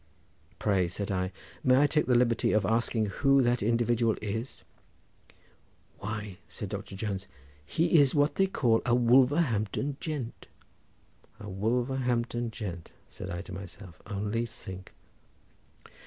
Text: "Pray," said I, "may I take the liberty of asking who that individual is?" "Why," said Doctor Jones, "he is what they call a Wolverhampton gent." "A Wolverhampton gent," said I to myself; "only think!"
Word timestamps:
"Pray," 0.57 0.87
said 0.87 1.11
I, 1.11 1.31
"may 1.63 1.79
I 1.79 1.85
take 1.85 2.07
the 2.07 2.15
liberty 2.15 2.53
of 2.53 2.65
asking 2.65 3.05
who 3.05 3.43
that 3.43 3.61
individual 3.61 4.15
is?" 4.19 4.63
"Why," 5.99 6.39
said 6.47 6.69
Doctor 6.69 6.95
Jones, 6.95 7.27
"he 7.63 7.99
is 7.99 8.15
what 8.15 8.33
they 8.33 8.47
call 8.47 8.81
a 8.83 8.95
Wolverhampton 8.95 9.97
gent." 9.99 10.47
"A 11.39 11.47
Wolverhampton 11.47 12.49
gent," 12.49 12.89
said 13.09 13.29
I 13.29 13.43
to 13.43 13.53
myself; 13.53 14.01
"only 14.07 14.47
think!" 14.47 14.91